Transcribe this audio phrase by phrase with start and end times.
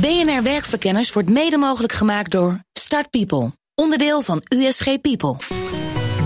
[0.00, 5.36] BNR Werkverkenners wordt mede mogelijk gemaakt door Start People, onderdeel van USG People.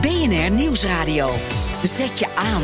[0.00, 1.30] BNR Nieuwsradio.
[1.82, 2.62] Zet je aan.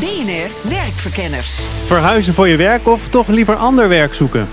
[0.00, 1.66] BNR Werkverkenners.
[1.84, 4.48] Verhuizen voor je werk of toch liever ander werk zoeken?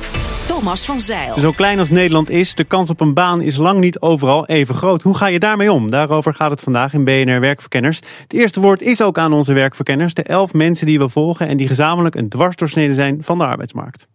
[0.64, 1.40] Thomas van Zeil.
[1.40, 4.76] Zo klein als Nederland is, de kans op een baan is lang niet overal even
[4.76, 5.02] groot.
[5.02, 5.92] Hoe ga je daarmee om?
[5.92, 8.00] Daarover gaat het vandaag in BNR Werkverkenners.
[8.22, 10.14] Het eerste woord is ook aan onze werkverkenners.
[10.14, 14.08] De elf mensen die we volgen en die gezamenlijk een dwarsdoorsnede zijn van de arbeidsmarkt.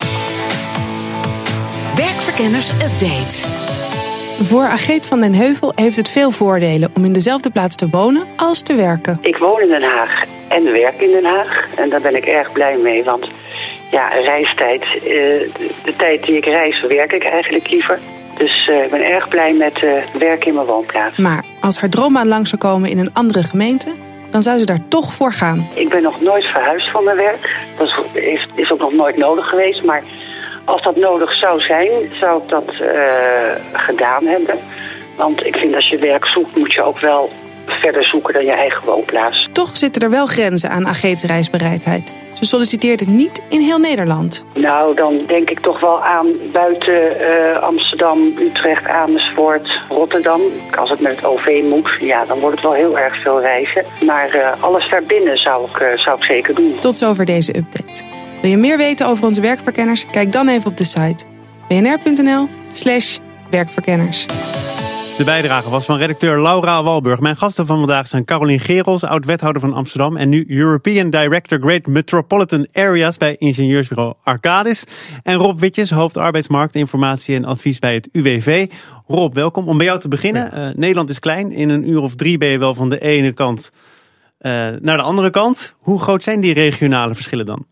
[1.96, 3.46] Werkverkenners Update.
[4.44, 8.26] Voor Ageet van den Heuvel heeft het veel voordelen om in dezelfde plaats te wonen
[8.36, 9.18] als te werken.
[9.20, 11.75] Ik woon in Den Haag en werk in Den Haag.
[11.76, 13.28] En daar ben ik erg blij mee, want
[13.90, 15.00] ja, reistijd, eh,
[15.84, 17.98] de tijd die ik reis, werk ik eigenlijk liever.
[18.38, 21.18] Dus eh, ik ben erg blij met uh, werk in mijn woonplaats.
[21.18, 23.90] Maar als haar droombaan langs zou komen in een andere gemeente,
[24.30, 25.68] dan zou ze daar toch voor gaan.
[25.74, 27.56] Ik ben nog nooit verhuisd van mijn werk.
[27.78, 29.84] Dat is, is ook nog nooit nodig geweest.
[29.84, 30.02] Maar
[30.64, 31.90] als dat nodig zou zijn,
[32.20, 32.75] zou ik dat
[33.73, 34.58] gedaan hebben.
[35.17, 37.30] Want ik vind als je werk zoekt, moet je ook wel
[37.67, 39.48] verder zoeken dan je eigen woonplaats.
[39.52, 42.12] Toch zitten er wel grenzen aan Ageets reisbereidheid.
[42.39, 44.44] Ze solliciteerde niet in heel Nederland.
[44.55, 50.41] Nou, dan denk ik toch wel aan buiten uh, Amsterdam, Utrecht, Amersfoort, Rotterdam.
[50.78, 53.84] Als het met het OV moet, ja, dan wordt het wel heel erg veel reizen.
[54.06, 56.78] Maar uh, alles daarbinnen zou ik, uh, zou ik zeker doen.
[56.78, 58.05] Tot zover deze update.
[58.42, 60.06] Wil je meer weten over onze werkverkenners?
[60.11, 61.25] Kijk dan even op de site
[61.69, 63.19] bnr.nl slash
[63.50, 64.27] werkverkenners.
[65.19, 67.20] De bijdrage was van redacteur Laura Walburg.
[67.20, 70.16] Mijn gasten van vandaag zijn Caroline Gerels, oud-wethouder van Amsterdam...
[70.16, 74.84] en nu European Director Great Metropolitan Areas bij ingenieursbureau Arcadis.
[75.22, 78.70] En Rob Witjes, hoofd arbeidsmarkt, informatie en advies bij het UWV.
[79.06, 79.69] Rob, welkom.
[79.69, 80.50] Om bij jou te beginnen.
[80.55, 81.52] Uh, Nederland is klein.
[81.52, 83.70] In een uur of drie ben je wel van de ene kant
[84.41, 85.74] uh, naar de andere kant.
[85.78, 87.66] Hoe groot zijn die regionale verschillen dan?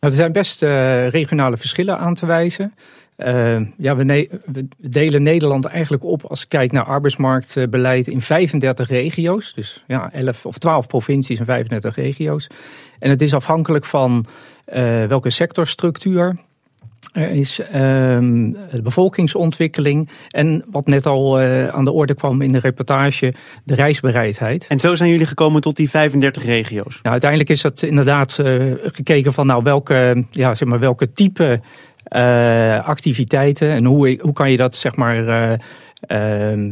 [0.00, 2.74] Nou, er zijn best uh, regionale verschillen aan te wijzen.
[3.16, 8.20] Uh, ja, we, ne we, delen Nederland eigenlijk op als ik kijk naar arbeidsmarktbeleid in
[8.20, 9.54] 35 regio's.
[9.54, 12.46] Dus ja, 11 of 12 provincies en 35 regio's.
[12.98, 14.26] En het is afhankelijk van
[14.74, 16.36] uh, welke sectorstructuur
[17.12, 22.52] er is um, de bevolkingsontwikkeling en wat net al uh, aan de orde kwam in
[22.52, 23.34] de reportage,
[23.64, 24.66] de reisbereidheid.
[24.66, 26.98] En zo zijn jullie gekomen tot die 35 regio's?
[27.02, 31.44] Nou, uiteindelijk is dat inderdaad uh, gekeken van nou, welke, ja, zeg maar, welke type
[31.44, 31.58] uh,
[32.84, 35.58] activiteiten en hoe, hoe kan je dat zeg maar
[36.08, 36.70] uh,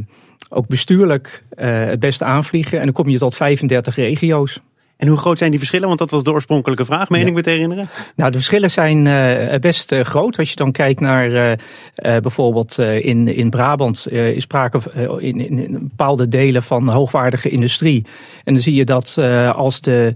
[0.48, 2.78] ook bestuurlijk uh, het beste aanvliegen.
[2.78, 4.60] En dan kom je tot 35 regio's.
[5.00, 5.86] En hoe groot zijn die verschillen?
[5.86, 7.26] Want dat was de oorspronkelijke vraag, meen ja.
[7.26, 7.88] ik me te herinneren.
[8.16, 10.38] Nou, de verschillen zijn uh, best uh, groot.
[10.38, 11.52] Als je dan kijkt naar uh,
[11.94, 14.80] bijvoorbeeld in, in Brabant is sprake
[15.18, 18.06] in, in, in, bepaalde delen van hoogwaardige industrie.
[18.44, 19.18] En dan zie je dat
[19.54, 20.12] als, de,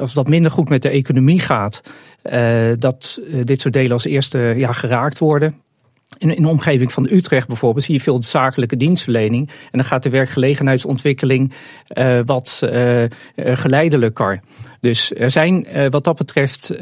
[0.00, 1.80] als dat minder goed met de economie gaat,
[2.78, 5.54] dat dit soort delen als eerste ja, geraakt worden.
[6.18, 9.48] In, in de omgeving van Utrecht bijvoorbeeld zie je veel zakelijke dienstverlening.
[9.48, 11.52] En dan gaat de werkgelegenheidsontwikkeling
[11.98, 14.40] uh, wat uh, geleidelijker.
[14.80, 16.72] Dus er zijn wat dat betreft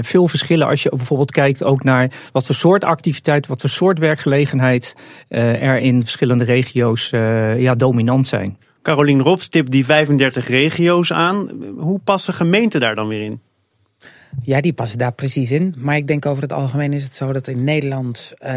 [0.00, 3.98] veel verschillen als je bijvoorbeeld kijkt ook naar wat voor soort activiteit, wat voor soort
[3.98, 4.96] werkgelegenheid
[5.28, 7.10] er in verschillende regio's
[7.56, 8.58] ja, dominant zijn.
[8.82, 11.50] Carolien Rob stipt die 35 regio's aan.
[11.78, 13.40] Hoe passen gemeenten daar dan weer in?
[14.42, 15.74] Ja, die passen daar precies in.
[15.78, 18.48] Maar ik denk over het algemeen is het zo dat in Nederland uh,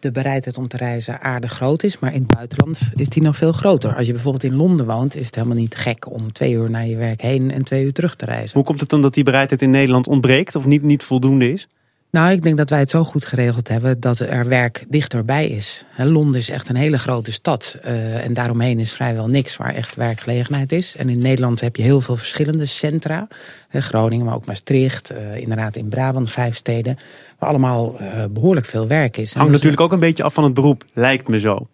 [0.00, 1.98] de bereidheid om te reizen aardig groot is.
[1.98, 3.96] Maar in het buitenland is die nog veel groter.
[3.96, 6.86] Als je bijvoorbeeld in Londen woont, is het helemaal niet gek om twee uur naar
[6.86, 8.56] je werk heen en twee uur terug te reizen.
[8.56, 11.68] Hoe komt het dan dat die bereidheid in Nederland ontbreekt of niet, niet voldoende is?
[12.14, 15.84] Nou, ik denk dat wij het zo goed geregeld hebben dat er werk dichterbij is.
[15.96, 17.78] Londen is echt een hele grote stad.
[17.84, 20.96] Uh, en daaromheen is vrijwel niks waar echt werkgelegenheid is.
[20.96, 23.28] En in Nederland heb je heel veel verschillende centra.
[23.70, 25.12] Groningen, maar ook Maastricht.
[25.12, 26.96] Uh, inderdaad in Brabant, vijf steden.
[27.38, 29.34] Waar allemaal uh, behoorlijk veel werk is.
[29.34, 31.68] Hangt natuurlijk ook een beetje af van het beroep, lijkt me zo.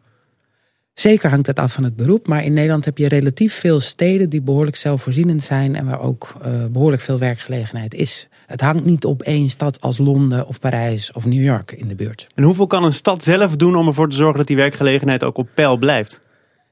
[0.93, 4.31] Zeker hangt het af van het beroep, maar in Nederland heb je relatief veel steden
[4.31, 8.29] die behoorlijk zelfvoorzienend zijn en waar ook uh, behoorlijk veel werkgelegenheid is.
[8.51, 11.95] Het hangt niet op één stad als Londen of Parijs of New York in de
[11.95, 12.27] buurt.
[12.35, 15.39] En hoeveel kan een stad zelf doen om ervoor te zorgen dat die werkgelegenheid ook
[15.39, 16.21] op peil blijft?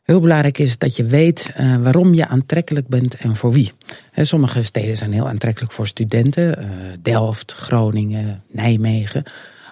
[0.02, 3.72] Heel belangrijk is dat je weet uh, waarom je aantrekkelijk bent en voor wie.
[4.10, 6.58] He, sommige steden zijn heel aantrekkelijk voor studenten.
[6.58, 6.66] Uh,
[7.02, 9.22] Delft, Groningen, Nijmegen.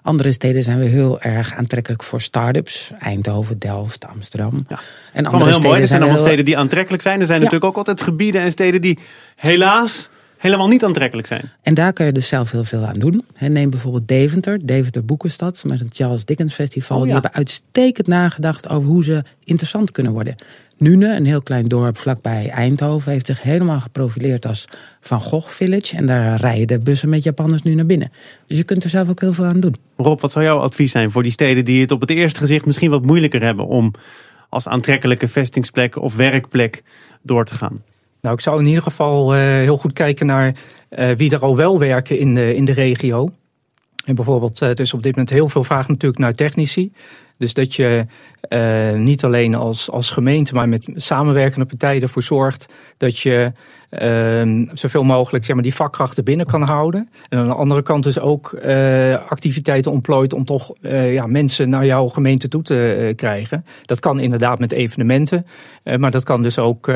[0.02, 2.90] Andere steden zijn weer heel erg aantrekkelijk voor start-ups.
[2.98, 4.66] Eindhoven, Delft, Amsterdam.
[4.68, 4.78] Ja.
[5.12, 5.80] En andere heel mooi.
[5.80, 6.26] Er zijn allemaal heel...
[6.26, 7.20] steden die aantrekkelijk zijn.
[7.20, 7.44] Er zijn ja.
[7.44, 8.98] natuurlijk ook altijd gebieden en steden die
[9.36, 10.10] helaas
[10.46, 11.50] helemaal niet aantrekkelijk zijn.
[11.62, 13.24] En daar kun je dus zelf heel veel aan doen.
[13.38, 16.96] neem bijvoorbeeld Deventer, Deventer Boekenstad, met het Charles Dickens Festival.
[16.96, 17.12] Oh, ja.
[17.12, 20.34] Die hebben uitstekend nagedacht over hoe ze interessant kunnen worden.
[20.78, 24.64] Nune, een heel klein dorp vlakbij Eindhoven, heeft zich helemaal geprofileerd als
[25.00, 25.96] Van Gogh Village.
[25.96, 28.12] En daar rijden de bussen met Japanners nu naar binnen.
[28.46, 29.76] Dus je kunt er zelf ook heel veel aan doen.
[29.96, 32.66] Rob, wat zou jouw advies zijn voor die steden die het op het eerste gezicht
[32.66, 33.92] misschien wat moeilijker hebben om
[34.48, 36.82] als aantrekkelijke vestingsplek of werkplek
[37.22, 37.82] door te gaan?
[38.26, 40.54] Nou, ik zou in ieder geval uh, heel goed kijken naar
[40.90, 43.30] uh, wie er al wel werken in de, in de regio.
[44.04, 46.92] En bijvoorbeeld, er is op dit moment heel veel vraag natuurlijk naar technici.
[47.38, 48.06] Dus dat je
[48.96, 53.52] niet alleen als, als gemeente, maar met samenwerkende partijen ervoor zorgt dat je
[53.90, 57.08] uh, zoveel mogelijk zeg maar, die vakkrachten binnen kan houden.
[57.28, 61.86] En aan de andere kant dus ook uh, activiteiten ontplooit om toch ja, mensen naar
[61.86, 63.64] jouw gemeente toe te krijgen.
[63.84, 65.46] Dat kan inderdaad met evenementen,
[65.98, 66.92] maar dat kan dus ook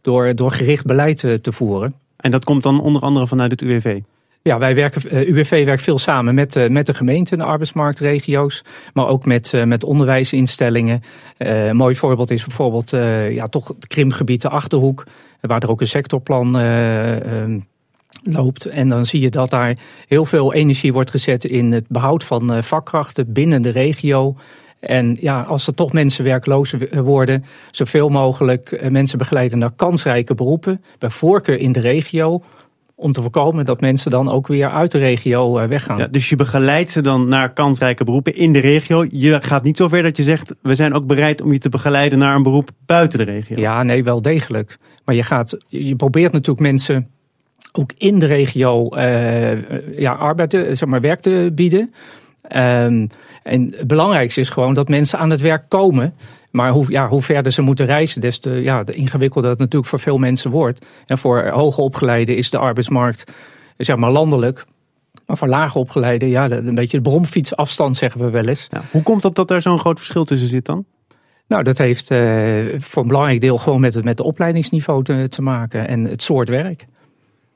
[0.00, 1.94] door, door gericht beleid te voeren.
[2.16, 4.00] En dat komt dan onder andere vanuit het UWV?
[4.42, 8.64] Ja, wij werken, UWV werkt veel samen met, met de gemeente en de arbeidsmarktregio's,
[8.94, 11.02] maar ook met, met onderwijsinstellingen.
[11.36, 12.90] een mooi voorbeeld is bijvoorbeeld
[13.30, 15.04] ja, toch het krimpgebied de Achterhoek,
[15.40, 17.58] waar er ook een sectorplan ehm,
[18.22, 18.66] loopt.
[18.66, 19.76] En dan zie je dat daar
[20.08, 24.36] heel veel energie wordt gezet in het behoud van vakkrachten binnen de regio.
[24.80, 30.84] En ja, als er toch mensen werkloos worden, zoveel mogelijk mensen begeleiden naar kansrijke beroepen,
[30.98, 32.42] bij voorkeur in de regio
[33.00, 35.98] om te voorkomen dat mensen dan ook weer uit de regio weggaan.
[35.98, 39.06] Ja, dus je begeleidt ze dan naar kansrijke beroepen in de regio.
[39.10, 42.18] Je gaat niet zover dat je zegt, we zijn ook bereid om je te begeleiden
[42.18, 43.60] naar een beroep buiten de regio.
[43.60, 44.78] Ja, nee, wel degelijk.
[45.04, 47.08] Maar je, gaat, je probeert natuurlijk mensen
[47.72, 51.94] ook in de regio uh, ja, arbeid, zeg maar, werk te bieden.
[52.56, 53.08] Um,
[53.42, 56.14] en het belangrijkste is gewoon dat mensen aan het werk komen.
[56.58, 59.90] Maar hoe, ja, hoe verder ze moeten reizen, des te, ja, de ingewikkelder het natuurlijk
[59.90, 60.86] voor veel mensen wordt.
[61.06, 63.32] En voor hoge opgeleiden is de arbeidsmarkt
[63.76, 64.64] zeg maar landelijk.
[65.26, 68.66] Maar voor lage opgeleiden, ja, een beetje de bromfietsafstand zeggen we wel eens.
[68.70, 70.84] Ja, hoe komt dat dat er zo'n groot verschil tussen zit dan?
[71.46, 72.18] Nou, dat heeft uh,
[72.78, 76.48] voor een belangrijk deel gewoon met, met de opleidingsniveau te, te maken en het soort
[76.48, 76.86] werk.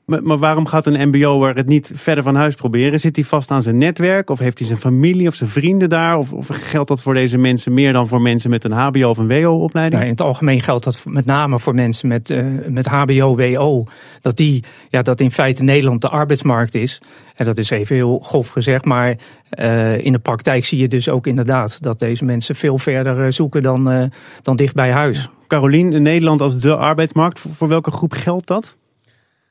[0.05, 2.99] Maar, waarom gaat een mbo'er het niet verder van huis proberen?
[2.99, 4.29] Zit hij vast aan zijn netwerk?
[4.29, 6.17] Of heeft hij zijn familie of zijn vrienden daar?
[6.17, 9.17] Of, of geldt dat voor deze mensen meer dan voor mensen met een hbo of
[9.17, 10.01] een wo-opleiding?
[10.01, 13.83] Nou, in het algemeen geldt dat met name voor mensen met, uh, met hbo, wo.
[14.21, 17.01] Dat, die, ja, dat in feite Nederland de arbeidsmarkt is.
[17.35, 18.85] En dat is even heel grof gezegd.
[18.85, 19.17] Maar
[19.59, 23.31] uh, in de praktijk zie je dus ook inderdaad dat deze mensen veel verder uh,
[23.31, 24.03] zoeken dan, uh,
[24.41, 25.29] dan dicht bij huis.
[25.47, 28.75] Carolien, Nederland als de arbeidsmarkt, voor welke groep geldt dat?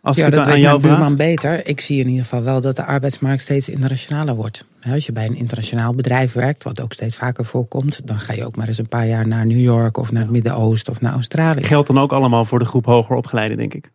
[0.02, 1.66] Als ja, dat weet mijn buurman beter.
[1.66, 4.64] Ik zie in ieder geval wel dat de arbeidsmarkt steeds internationaler wordt.
[4.93, 8.00] Als je bij een internationaal bedrijf werkt, wat ook steeds vaker voorkomt...
[8.04, 10.31] dan ga je ook maar eens een paar jaar naar New York of naar het
[10.31, 11.62] Midden-Oosten of naar Australië.
[11.62, 13.90] Geldt dan ook allemaal voor de groep hoger opgeleiden, denk ik?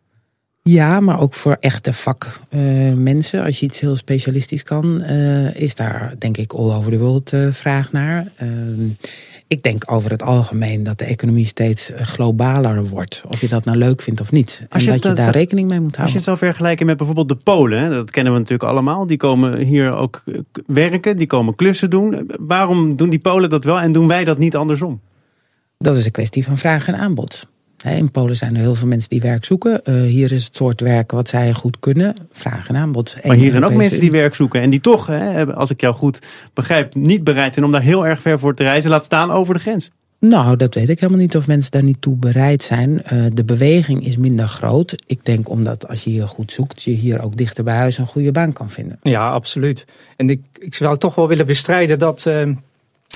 [0.62, 3.38] Ja, maar ook voor echte vakmensen.
[3.38, 6.98] Uh, Als je iets heel specialistisch kan, uh, is daar denk ik all over the
[6.98, 8.26] world uh, vraag naar.
[9.48, 13.22] Ik denk over het algemeen dat de economie steeds globaler wordt.
[13.28, 14.66] Of je dat nou leuk vindt of niet.
[14.68, 16.00] En dat je daar rekening mee moet houden.
[16.00, 17.90] Als je het zou vergelijken met bijvoorbeeld de Polen.
[17.90, 19.06] Dat kennen we natuurlijk allemaal.
[19.06, 20.24] Die komen hier ook
[20.66, 21.18] werken.
[21.18, 22.30] Die komen klussen doen.
[22.40, 25.00] Waarom doen die Polen dat wel en doen wij dat niet andersom?
[25.78, 27.48] Dat is een kwestie van vraag en aanbod.
[27.84, 29.80] In Polen zijn er heel veel mensen die werk zoeken.
[29.84, 32.14] Uh, hier is het soort werk wat zij goed kunnen.
[32.32, 33.16] Vraag en aanbod.
[33.24, 34.60] Maar hier zijn ook mensen die werk zoeken.
[34.60, 36.18] En die toch, hè, als ik jou goed
[36.54, 38.90] begrijp, niet bereid zijn om daar heel erg ver voor te reizen.
[38.90, 39.90] Laat staan over de grens.
[40.20, 43.02] Nou, dat weet ik helemaal niet of mensen daar niet toe bereid zijn.
[43.12, 44.94] Uh, de beweging is minder groot.
[45.06, 48.06] Ik denk omdat als je hier goed zoekt, je hier ook dichter bij huis een
[48.06, 48.98] goede baan kan vinden.
[49.02, 49.84] Ja, absoluut.
[50.16, 52.26] En ik, ik zou toch wel willen bestrijden dat.
[52.26, 52.50] Uh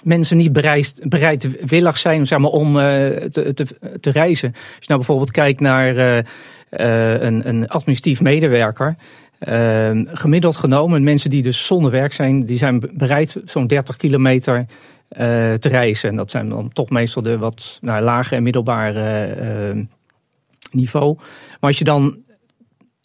[0.04, 2.82] mensen niet bereid, bereidwillig zijn zeg maar, om uh,
[3.16, 3.66] te, te,
[4.00, 4.52] te, reizen.
[4.52, 8.96] Als je nou bijvoorbeeld kijkt naar uh, uh, een, een administratief medewerker.
[10.06, 14.66] gemiddeld genomen, mensen die dus zonder werk zijn, die zijn bereid zo'n 30 kilometer
[15.58, 16.08] te reizen.
[16.10, 19.86] En dat zijn dan toch meestal de wat nou, lage en middelbare
[20.72, 21.16] niveau.
[21.60, 22.16] Maar als je dan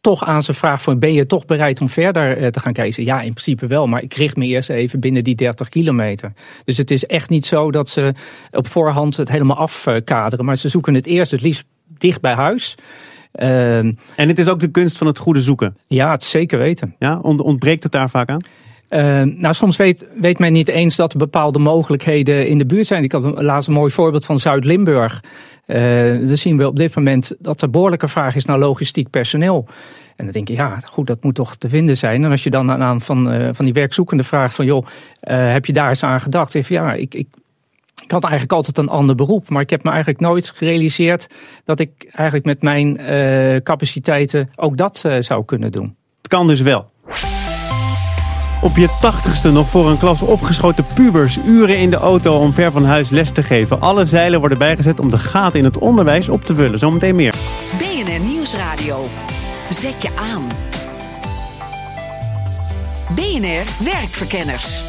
[0.08, 3.04] toch aan zijn vraag van ben je toch bereid om verder te gaan kijken?
[3.04, 6.34] Ja, in principe wel, maar ik richt me eerst even binnen die 30 kilometer.
[6.66, 8.14] Dus het is echt niet zo dat ze
[8.52, 11.66] op voorhand het helemaal afkaderen, maar ze zoeken het eerst het liefst
[11.98, 12.76] dicht bij huis.
[13.36, 15.78] Uh, en het is ook de kunst van het goede zoeken.
[15.88, 16.96] Ja, het zeker weten.
[17.00, 18.42] Ja, ontbreekt het daar vaak aan?
[18.90, 22.88] Uh, nou, soms weet, weet men niet eens dat er bepaalde mogelijkheden in de buurt
[22.88, 23.04] zijn.
[23.04, 25.22] Ik had laatst een mooi voorbeeld van Zuid-Limburg.
[25.68, 29.68] Uh, dan zien we op dit moment dat er behoorlijke vraag is naar logistiek personeel.
[30.16, 32.24] En dan denk je, ja, goed, dat moet toch te vinden zijn.
[32.24, 35.66] En als je dan aan van, uh, van die werkzoekende vraagt van, joh, uh, heb
[35.66, 36.56] je daar eens aan gedacht?
[36.56, 37.28] Even, ja, ik, ik,
[38.04, 39.50] ik had eigenlijk altijd een ander beroep.
[39.50, 41.28] Maar ik heb me eigenlijk nooit gerealiseerd
[41.64, 42.96] dat ik eigenlijk met mijn
[43.64, 45.96] capaciteiten ook dat zou kunnen doen.
[46.18, 46.90] Het kan dus wel.
[48.62, 51.38] Op je tachtigste nog voor een klas opgeschoten pubers.
[51.46, 53.82] Uren in de auto om ver van huis les te geven.
[53.82, 56.80] Alle zeilen worden bijgezet om de gaten in het onderwijs op te vullen.
[56.80, 57.36] Zometeen meer.
[57.78, 59.06] BNR Nieuwsradio.
[59.70, 60.48] Zet je aan.
[63.16, 64.84] BNR Werkverkenners.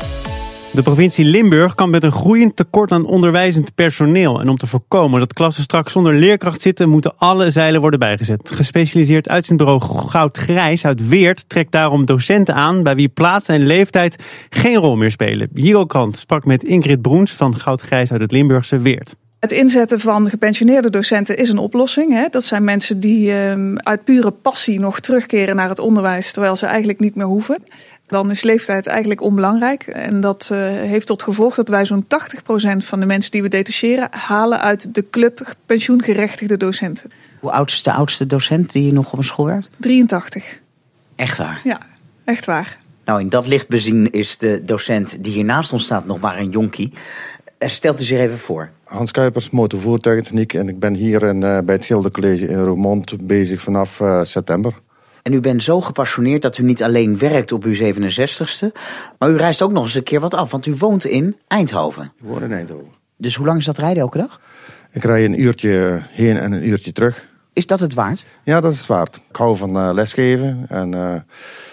[0.79, 4.41] De provincie Limburg kan met een groeiend tekort aan onderwijzend personeel.
[4.41, 8.51] En om te voorkomen dat klassen straks zonder leerkracht zitten, moeten alle zeilen worden bijgezet.
[8.55, 14.17] Gespecialiseerd uitzendbureau Goud Grijs uit Weert trekt daarom docenten aan bij wie plaats en leeftijd
[14.51, 15.51] geen rol meer spelen.
[15.55, 19.15] Hiro Krant sprak met Ingrid Broens van Goud Grijs uit het Limburgse Weert.
[19.39, 22.13] Het inzetten van gepensioneerde docenten is een oplossing.
[22.13, 22.29] Hè?
[22.31, 26.67] Dat zijn mensen die uh, uit pure passie nog terugkeren naar het onderwijs, terwijl ze
[26.67, 27.59] eigenlijk niet meer hoeven
[28.09, 29.87] dan is leeftijd eigenlijk onbelangrijk.
[29.87, 32.07] En dat uh, heeft tot gevolg dat wij zo'n 80%
[32.77, 37.11] van de mensen die we detacheren halen uit de club pensioengerechtigde docenten.
[37.41, 39.71] Hoe oud is de oudste docent die nog op een school werkt?
[39.77, 40.61] 83.
[41.17, 41.61] Echt waar?
[41.65, 41.81] Ja,
[42.25, 42.79] echt waar.
[43.05, 46.39] Nou, in dat licht bezien is de docent die hier naast ons staat nog maar
[46.39, 46.93] een jonkie.
[47.59, 48.71] Eh, stelt u zich even voor.
[48.85, 50.53] Hans Kuipers, motorvoertuigentechniek.
[50.53, 54.75] En ik ben hier in, uh, bij het Gilde in Roermond bezig vanaf uh, september.
[55.29, 58.67] En u bent zo gepassioneerd dat u niet alleen werkt op uw 67ste,
[59.19, 62.05] maar u reist ook nog eens een keer wat af, want u woont in Eindhoven.
[62.05, 62.89] Ik woon in Eindhoven.
[63.17, 64.41] Dus hoe lang is dat rijden elke dag?
[64.91, 67.29] Ik rij een uurtje heen en een uurtje terug.
[67.53, 68.27] Is dat het waard?
[68.45, 69.21] Ja, dat is het waard.
[69.29, 70.65] Ik hou van uh, lesgeven.
[70.69, 71.15] En uh,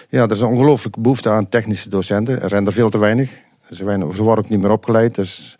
[0.08, 2.42] ja, er is een ongelooflijke behoefte aan technische docenten.
[2.42, 3.30] Er zijn er veel te weinig.
[3.70, 5.14] Ze, weinig, ze worden ook niet meer opgeleid.
[5.14, 5.56] Dus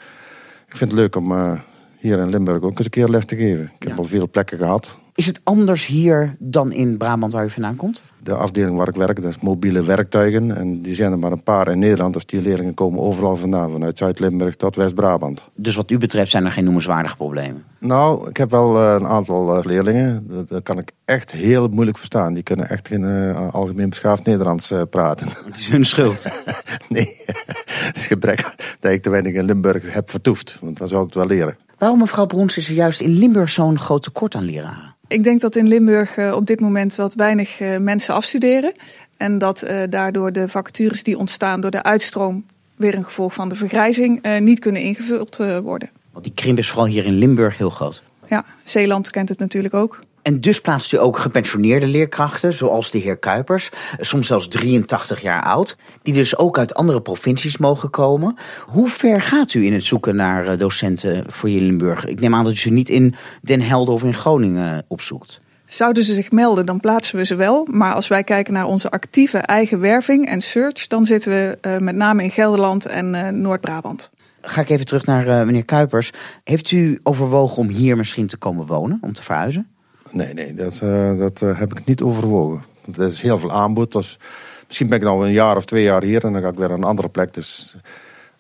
[0.69, 1.53] ik vind het leuk om uh,
[1.99, 3.73] hier in Limburg ook eens een keer les te geven.
[3.79, 4.99] Ik heb al veel plekken gehad.
[5.17, 8.03] Is het anders hier dan in Brabant waar u vandaan komt?
[8.23, 10.57] De afdeling waar ik werk, dat is mobiele werktuigen.
[10.57, 12.15] En die zijn er maar een paar in Nederland.
[12.15, 13.71] Dus die leerlingen komen overal vandaan.
[13.71, 15.43] Vanuit Zuid-Limburg tot West-Brabant.
[15.55, 17.65] Dus wat u betreft zijn er geen noemenswaardige problemen.
[17.79, 20.27] Nou, ik heb wel eh, een aantal eh, leerlingen.
[20.49, 22.35] Dat, kan ik echt heel moeilijk verstaan.
[22.35, 25.29] Die kunnen echt geen eh, algemeen beschaafd Nederlands praten.
[25.29, 26.27] Het is hun schuld.
[26.89, 27.17] nee,
[27.89, 30.59] het is gebrek dat ik te weinig in Limburg heb vertoefd.
[30.61, 31.57] Want dan zou ik het wel leren.
[31.79, 34.96] Waarom, mevrouw Brons, is er juist in Limburg zo'n groot tekort aan leraren?
[35.09, 38.73] Ik denk dat in Limburg uh, op dit moment wat weinig uh, mensen afstuderen.
[39.17, 42.45] En dat uh, daardoor de vacatures die ontstaan door de uitstroom,
[42.77, 45.91] weer een gevolg van de vergrijzing, niet kunnen ingevuld worden.
[46.13, 48.03] Want die krimp is vooral hier in Limburg heel groot.
[48.29, 50.05] Ja, Zeeland kent het natuurlijk ook.
[50.27, 55.43] En dus plaatst u ook gepensioneerde leerkrachten, zoals de heer Kuipers, soms zelfs 83 jaar
[55.43, 58.37] oud, die dus ook uit andere provincies mogen komen.
[58.67, 62.07] Hoe ver gaat u in het zoeken naar docenten voor Limburg?
[62.07, 65.41] Ik neem aan dat u ze niet in Den Helder of in Groningen opzoekt.
[65.67, 67.67] Zouden ze zich melden, dan plaatsen we ze wel.
[67.71, 71.79] Maar als wij kijken naar onze actieve eigen werving en search, dan zitten we uh,
[71.79, 74.11] met name in Gelderland en uh, Noord-Brabant.
[74.41, 76.13] Ga ik even terug naar uh, meneer Kuipers.
[76.45, 79.76] Heeft u overwogen om hier misschien te komen wonen, om te verhuizen?
[80.17, 82.63] Nee, nee, dat, uh, dat uh, heb ik niet overwogen.
[82.97, 83.93] Er is heel veel aanbod.
[83.93, 84.19] Dus
[84.67, 86.69] misschien ben ik nou een jaar of twee jaar hier en dan ga ik weer
[86.69, 87.35] naar een andere plek.
[87.35, 87.77] Dus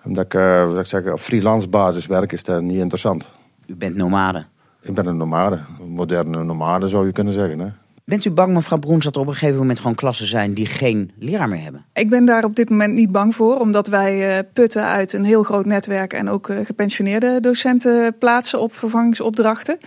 [0.05, 3.29] omdat ik, uh, wat ik zeg, op freelance basis werk is dat niet interessant.
[3.67, 4.45] U bent nomade?
[4.83, 5.59] Ik ben een nomade.
[5.81, 7.59] Een moderne nomade zou je kunnen zeggen.
[7.59, 7.69] Hè?
[8.05, 10.67] Bent u bang, mevrouw Broens, dat er op een gegeven moment gewoon klassen zijn die
[10.67, 11.85] geen leraar meer hebben?
[11.93, 15.43] Ik ben daar op dit moment niet bang voor, omdat wij putten uit een heel
[15.43, 19.79] groot netwerk en ook gepensioneerde docenten plaatsen op vervangingsopdrachten.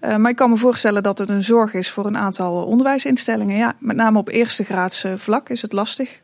[0.00, 3.56] Uh, maar ik kan me voorstellen dat het een zorg is voor een aantal onderwijsinstellingen.
[3.56, 6.20] Ja, met name op eerste graads vlak is het lastig.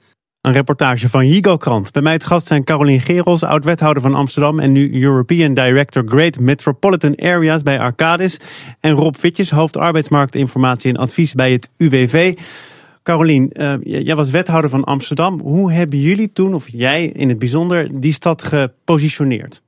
[0.46, 1.92] Een reportage van Higo Krant.
[1.92, 4.60] Bij mij het gast zijn Carolien Gerels, oud-wethouder van Amsterdam...
[4.60, 8.40] en nu European Director Great Metropolitan Areas bij Arcadis.
[8.80, 12.34] En Rob Witjes, hoofd arbeidsmarktinformatie en advies bij het UWV.
[13.02, 15.40] Carolien, uh, jij was wethouder van Amsterdam.
[15.40, 19.62] Hoe hebben jullie toen, of jij in het bijzonder, die stad gepositioneerd?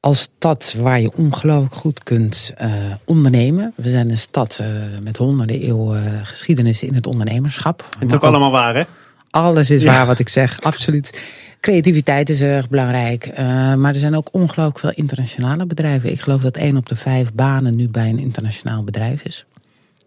[0.00, 2.68] Als stad waar je ongelooflijk goed kunt uh,
[3.04, 3.72] ondernemen.
[3.76, 4.68] We zijn een stad uh,
[5.02, 7.80] met honderden eeuwen geschiedenis in het ondernemerschap.
[7.80, 8.82] En het is ook allemaal waar, hè?
[9.30, 9.92] Alles is ja.
[9.92, 11.22] waar wat ik zeg, absoluut.
[11.60, 13.26] Creativiteit is erg belangrijk.
[13.30, 13.36] Uh,
[13.74, 16.10] maar er zijn ook ongelooflijk veel internationale bedrijven.
[16.10, 19.46] Ik geloof dat één op de vijf banen nu bij een internationaal bedrijf is.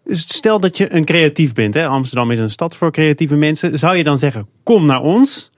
[0.04, 1.86] Dus stel dat je een creatief bent, hè?
[1.86, 3.78] Amsterdam is een stad voor creatieve mensen.
[3.78, 5.49] Zou je dan zeggen, kom naar ons?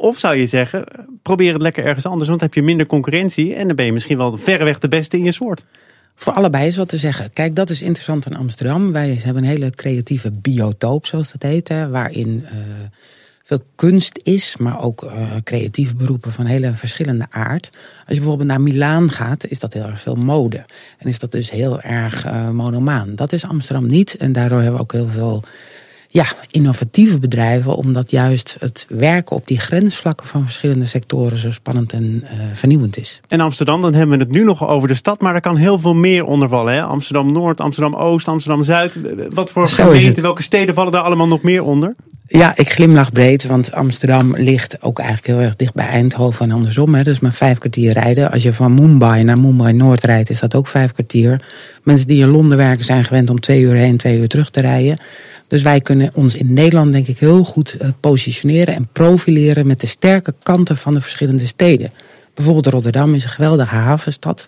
[0.00, 0.84] Of zou je zeggen,
[1.22, 3.92] probeer het lekker ergens anders, want dan heb je minder concurrentie en dan ben je
[3.92, 5.64] misschien wel verreweg de beste in je soort.
[6.14, 7.32] Voor allebei is wat te zeggen.
[7.32, 8.92] Kijk, dat is interessant aan Amsterdam.
[8.92, 12.50] Wij hebben een hele creatieve biotoop, zoals dat heet, hè, waarin uh,
[13.42, 17.70] veel kunst is, maar ook uh, creatieve beroepen van hele verschillende aard.
[17.72, 20.64] Als je bijvoorbeeld naar Milaan gaat, is dat heel erg veel mode.
[20.98, 23.14] En is dat dus heel erg uh, monomaan.
[23.14, 25.42] Dat is Amsterdam niet en daardoor hebben we ook heel veel
[26.12, 31.92] ja, innovatieve bedrijven, omdat juist het werken op die grensvlakken van verschillende sectoren zo spannend
[31.92, 33.20] en uh, vernieuwend is.
[33.28, 35.78] En Amsterdam, dan hebben we het nu nog over de stad, maar er kan heel
[35.78, 36.74] veel meer onder vallen.
[36.74, 36.82] Hè?
[36.82, 38.98] Amsterdam Noord, Amsterdam Oost, Amsterdam Zuid.
[39.34, 41.94] Wat voor gemeenten, welke steden vallen daar allemaal nog meer onder?
[42.32, 46.54] Ja, ik glimlach breed, want Amsterdam ligt ook eigenlijk heel erg dicht bij Eindhoven en
[46.54, 46.94] andersom.
[46.94, 47.08] Hè.
[47.08, 48.30] Is maar vijf kwartier rijden.
[48.30, 51.44] Als je van Mumbai naar Mumbai Noord rijdt, is dat ook vijf kwartier.
[51.82, 54.60] Mensen die in Londen werken zijn gewend om twee uur heen, twee uur terug te
[54.60, 54.98] rijden.
[55.48, 59.80] Dus wij kunnen ons in Nederland denk ik heel goed uh, positioneren en profileren met
[59.80, 61.90] de sterke kanten van de verschillende steden.
[62.34, 64.46] Bijvoorbeeld Rotterdam is een geweldige havenstad.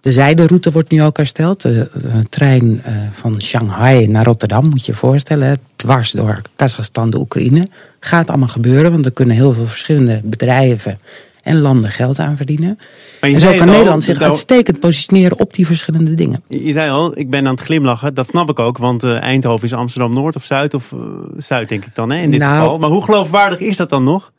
[0.00, 1.62] De zijderoute wordt nu ook hersteld.
[1.62, 1.90] De,
[2.28, 5.58] trein uh, van Shanghai naar Rotterdam, moet je je voorstellen.
[5.80, 7.68] Dwars door Kazachstan, de Oekraïne.
[8.00, 10.98] Gaat allemaal gebeuren, want er kunnen heel veel verschillende bedrijven
[11.42, 12.78] en landen geld aan verdienen.
[13.20, 16.42] En zo kan Nederland zich uitstekend positioneren op die verschillende dingen.
[16.48, 18.14] Je zei al, ik ben aan het glimlachen.
[18.14, 21.00] Dat snap ik ook, want uh, Eindhoven is Amsterdam Noord of Zuid of uh,
[21.36, 22.78] Zuid denk ik dan hè, in dit nou, geval.
[22.78, 24.32] Maar hoe geloofwaardig is dat dan nog?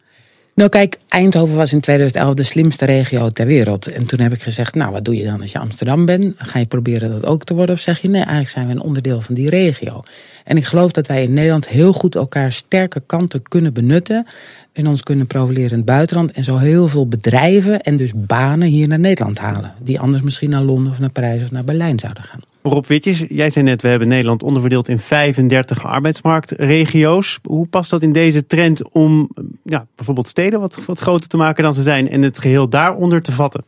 [0.55, 3.87] Nou kijk, Eindhoven was in 2011 de slimste regio ter wereld.
[3.87, 6.33] En toen heb ik gezegd, nou wat doe je dan als je Amsterdam bent?
[6.37, 7.75] Ga je proberen dat ook te worden?
[7.75, 10.03] Of zeg je, nee, eigenlijk zijn we een onderdeel van die regio.
[10.43, 14.25] En ik geloof dat wij in Nederland heel goed elkaar sterke kanten kunnen benutten.
[14.73, 16.31] En ons kunnen profileren in het buitenland.
[16.31, 19.73] En zo heel veel bedrijven en dus banen hier naar Nederland halen.
[19.79, 22.50] Die anders misschien naar Londen of naar Parijs of naar Berlijn zouden gaan.
[22.63, 27.39] Rob Witjes, jij zei net, we hebben Nederland onderverdeeld in 35 arbeidsmarktregio's.
[27.43, 29.29] Hoe past dat in deze trend om
[29.63, 33.21] ja, bijvoorbeeld steden wat, wat groter te maken dan ze zijn en het geheel daaronder
[33.21, 33.65] te vatten?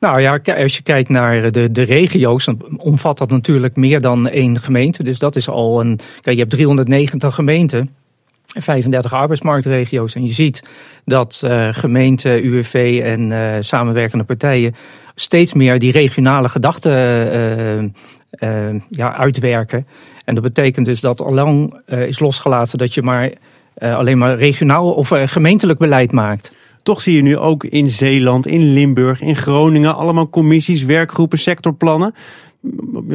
[0.00, 4.28] Nou ja, als je kijkt naar de, de regio's, dan omvat dat natuurlijk meer dan
[4.28, 5.02] één gemeente.
[5.02, 6.00] Dus dat is al een.
[6.20, 7.90] Kijk, je hebt 390 gemeenten.
[8.46, 10.14] 35 arbeidsmarktregio's.
[10.14, 10.62] En je ziet
[11.04, 14.74] dat uh, gemeenten, UWV en uh, samenwerkende partijen
[15.14, 16.92] steeds meer die regionale gedachten
[17.82, 17.90] uh,
[18.88, 19.86] ja, uitwerken.
[20.24, 23.32] En dat betekent dus dat al lang is losgelaten dat je maar
[23.78, 26.52] alleen maar regionaal of gemeentelijk beleid maakt.
[26.82, 32.14] Toch zie je nu ook in Zeeland, in Limburg, in Groningen allemaal commissies, werkgroepen, sectorplannen.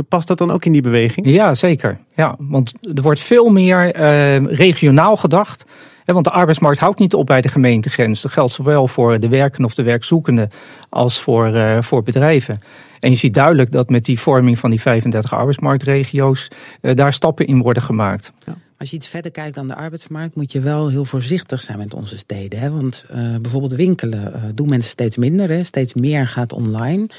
[0.07, 1.27] Past dat dan ook in die beweging?
[1.27, 1.97] Ja, zeker.
[2.15, 5.65] Ja, want er wordt veel meer uh, regionaal gedacht.
[6.05, 8.21] Want de arbeidsmarkt houdt niet op bij de gemeentegrens.
[8.21, 10.49] Dat geldt zowel voor de werkenden of de werkzoekenden
[10.89, 12.61] als voor, voor bedrijven.
[12.99, 16.47] En je ziet duidelijk dat met die vorming van die 35 arbeidsmarktregio's
[16.81, 18.31] uh, daar stappen in worden gemaakt.
[18.45, 18.57] Ja.
[18.77, 21.93] Als je iets verder kijkt dan de arbeidsmarkt, moet je wel heel voorzichtig zijn met
[21.93, 22.59] onze steden.
[22.59, 22.71] Hè?
[22.71, 25.49] Want uh, bijvoorbeeld winkelen uh, doen mensen steeds minder.
[25.49, 25.63] Hè?
[25.63, 27.09] Steeds meer gaat online.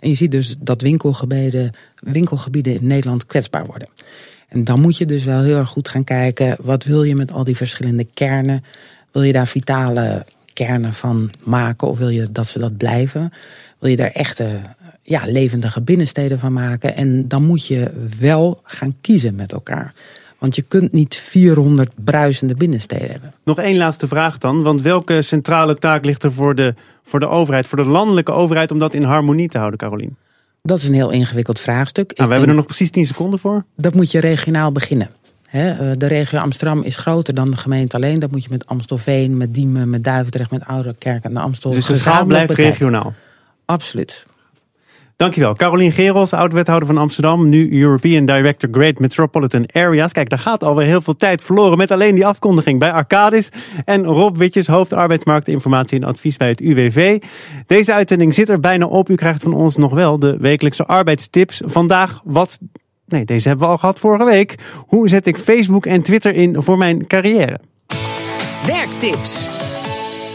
[0.00, 3.88] En je ziet dus dat winkelgebieden, winkelgebieden in Nederland kwetsbaar worden.
[4.48, 7.32] En dan moet je dus wel heel erg goed gaan kijken, wat wil je met
[7.32, 8.64] al die verschillende kernen?
[9.12, 13.32] Wil je daar vitale kernen van maken of wil je dat ze dat blijven?
[13.78, 14.60] Wil je daar echte
[15.02, 16.96] ja, levendige binnensteden van maken?
[16.96, 19.92] En dan moet je wel gaan kiezen met elkaar.
[20.38, 23.34] Want je kunt niet 400 bruisende binnensteden hebben.
[23.44, 24.62] Nog één laatste vraag dan.
[24.62, 28.70] Want welke centrale taak ligt er voor de, voor de overheid, voor de landelijke overheid,
[28.70, 30.16] om dat in harmonie te houden, Carolien?
[30.62, 32.16] Dat is een heel ingewikkeld vraagstuk.
[32.16, 33.64] Nou, we hebben er nog precies 10 seconden voor.
[33.76, 35.10] Dat moet je regionaal beginnen.
[35.50, 38.18] Eh, de regio Amsterdam is groter dan de gemeente alleen.
[38.18, 41.70] Dat moet je met Amstelveen, met Diemen, met Duivendrecht, met Ouderkerk en de Amstel.
[41.70, 43.14] Dus de schaal blijft regionaal?
[43.64, 44.26] Absoluut.
[45.20, 45.54] Dankjewel.
[45.54, 47.48] Carolien Gerels, oud-wethouder van Amsterdam.
[47.48, 50.12] Nu European Director Great Metropolitan Areas.
[50.12, 53.48] Kijk, daar gaat alweer heel veel tijd verloren met alleen die afkondiging bij Arcadis.
[53.84, 57.22] En Rob Witjes, hoofd arbeidsmarktinformatie en advies bij het UWV.
[57.66, 59.08] Deze uitzending zit er bijna op.
[59.08, 61.60] U krijgt van ons nog wel de wekelijkse arbeidstips.
[61.64, 62.58] Vandaag wat...
[63.06, 64.54] Nee, deze hebben we al gehad vorige week.
[64.86, 67.60] Hoe zet ik Facebook en Twitter in voor mijn carrière?
[68.66, 69.48] Werktips.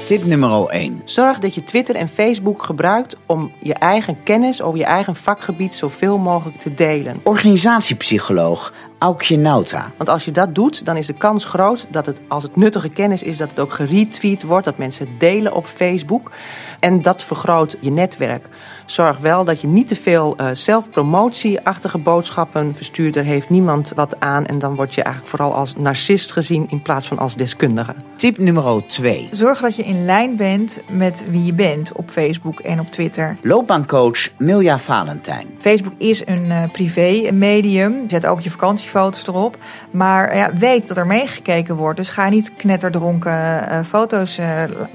[0.06, 1.02] Tip nummer 1.
[1.06, 5.74] Zorg dat je Twitter en Facebook gebruikt om je eigen kennis over je eigen vakgebied
[5.74, 7.20] zoveel mogelijk te delen.
[7.24, 9.92] Organisatiepsycholoog Aukje Nauta.
[9.98, 12.90] Want als je dat doet, dan is de kans groot dat het, als het nuttige
[12.90, 16.32] kennis is, dat het ook geretweet wordt, dat mensen het delen op Facebook.
[16.80, 18.50] En dat vergroot je netwerk.
[18.86, 23.14] Zorg wel dat je niet te veel uh, zelfpromotieachtige boodschappen verstuurt.
[23.14, 24.46] Daar heeft niemand wat aan.
[24.46, 27.96] En dan word je eigenlijk vooral als narcist gezien in plaats van als deskundige.
[28.16, 29.28] Tip nummer 2.
[29.32, 33.38] Zorg dat je in lijn bent met wie je bent op Facebook en op Twitter.
[33.42, 35.48] Loopbaancoach Milja Valentijn.
[35.58, 38.04] Facebook is een uh, privé medium.
[38.08, 39.58] Zet ook je vakantiefoto's erop.
[39.92, 41.98] Maar ja, weet dat er meegekeken wordt.
[41.98, 43.32] Dus ga niet knetterdronken
[43.72, 44.40] uh, foto's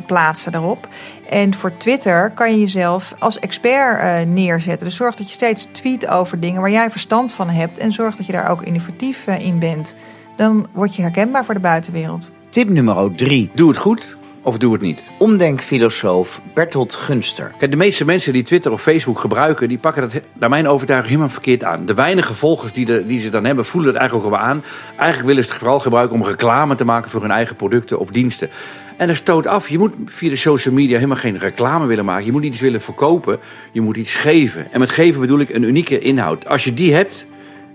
[0.07, 0.89] plaatsen daarop.
[1.31, 4.87] En voor Twitter kan je jezelf als expert uh, neerzetten.
[4.87, 7.79] Dus zorg dat je steeds tweet over dingen waar jij verstand van hebt.
[7.79, 9.95] En zorg dat je daar ook innovatief uh, in bent.
[10.37, 12.31] Dan word je herkenbaar voor de buitenwereld.
[12.49, 13.51] Tip nummer 3.
[13.55, 14.17] Doe het goed.
[14.43, 15.05] of doe het niet.
[15.19, 17.53] Omdenkfilosoof Bertolt Gunster.
[17.59, 21.11] Kijk, de meeste mensen die Twitter of Facebook gebruiken, die pakken dat naar mijn overtuiging
[21.11, 21.87] helemaal verkeerd aan.
[21.87, 24.65] De weinige volgers die, de, die ze dan hebben, voelen het eigenlijk ook wel aan.
[24.97, 28.11] Eigenlijk willen ze het vooral gebruiken om reclame te maken voor hun eigen producten of
[28.11, 28.51] diensten.
[29.01, 29.69] En dat stoot af.
[29.69, 32.25] Je moet via de social media helemaal geen reclame willen maken.
[32.25, 33.39] Je moet iets willen verkopen.
[33.73, 34.73] Je moet iets geven.
[34.73, 36.47] En met geven bedoel ik een unieke inhoud.
[36.47, 37.27] Als je die hebt,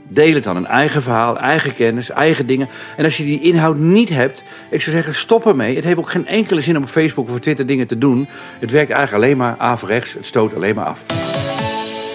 [0.08, 0.56] deel het dan.
[0.56, 2.68] Een eigen verhaal, eigen kennis, eigen dingen.
[2.98, 5.76] En als je die inhoud niet hebt, ik zou zeggen, stop ermee.
[5.76, 8.28] Het heeft ook geen enkele zin om op Facebook of Twitter dingen te doen.
[8.60, 10.14] Het werkt eigenlijk alleen maar averechts.
[10.14, 11.06] Het stoot alleen maar af.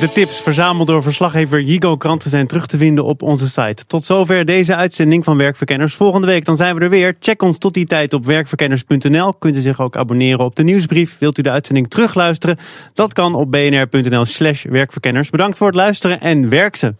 [0.00, 3.86] De tips verzameld door verslaggever Jigo Kranten zijn terug te vinden op onze site.
[3.86, 5.94] Tot zover deze uitzending van Werkverkenners.
[5.94, 7.14] Volgende week dan zijn we er weer.
[7.18, 9.34] Check ons tot die tijd op werkverkenners.nl.
[9.34, 11.16] Kunt u zich ook abonneren op de nieuwsbrief.
[11.18, 12.58] Wilt u de uitzending terugluisteren?
[12.94, 15.30] Dat kan op bnr.nl slash werkverkenners.
[15.30, 16.94] Bedankt voor het luisteren en werk ze!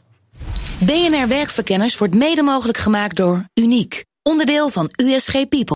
[0.79, 4.05] BNR Werkverkenners wordt mede mogelijk gemaakt door Uniek.
[4.23, 5.67] Onderdeel van USG People.